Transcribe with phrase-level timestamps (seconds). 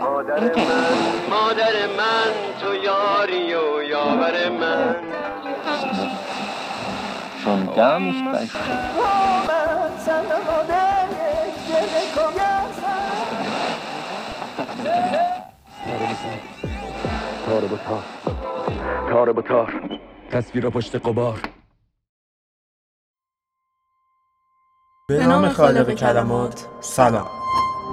[0.00, 0.96] مادر من
[1.30, 4.96] مادر من تو یاری و یاور من.
[7.76, 8.46] gar nicht bei
[17.46, 19.72] تار به تار تار
[20.30, 21.57] تصویر پشت قبار.
[25.10, 27.26] به نام خالق کلمات سلام.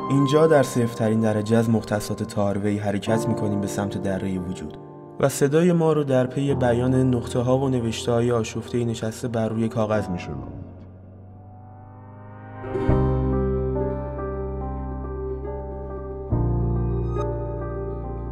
[0.10, 4.78] اینجا در صفرترین درجه از مختصات تاروی حرکت می‌کنیم به سمت دره وجود
[5.20, 9.50] و صدای ما رو در پی بیان نقطه ها و نوشته های آشفته نشسته بر
[9.50, 10.66] روی کاغذ میشنویم.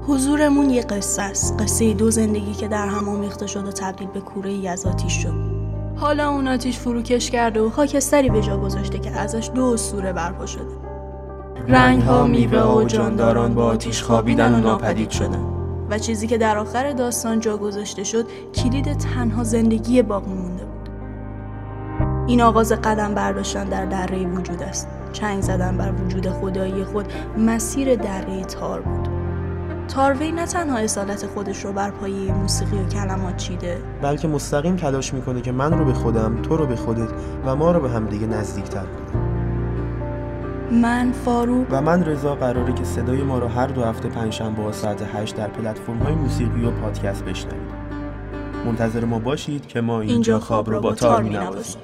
[0.08, 1.62] حضورمون یه قصه است.
[1.62, 5.14] قصه دو زندگی که در هم آمیخته شد و تبدیل به کوره ای از آتیش
[5.14, 5.43] شد.
[5.96, 10.46] حالا اون آتیش فروکش کرده و خاکستری به جا گذاشته که ازش دو سوره برپا
[10.46, 10.84] شده.
[11.68, 15.46] رنگ ها میوه و جانداران با آتیش خوابیدن و ناپدید شدن.
[15.90, 20.90] و چیزی که در آخر داستان جا گذاشته شد کلید تنها زندگی باقی مونده بود.
[22.28, 24.88] این آغاز قدم برداشتن در دره وجود است.
[25.14, 29.13] چنگ زدن بر وجود خدایی خود مسیر دره تار بود.
[29.94, 35.14] تاروی نه تنها اصالت خودش رو بر پایه موسیقی و کلمات چیده بلکه مستقیم تلاش
[35.14, 37.10] می‌کنه که من رو به خودم تو رو به خودت
[37.46, 39.22] و ما رو به همدیگه نزدیکتر کنه.
[40.72, 41.68] من فاروق.
[41.72, 45.48] و من رضا قراره که صدای ما رو هر دو هفته پنجشنبه ساعت 8 در
[45.48, 47.74] پلتفرم های موسیقی و پادکست بشنوید.
[48.66, 51.82] منتظر ما باشید که ما اینجا خواب رو با تار مینوازیم.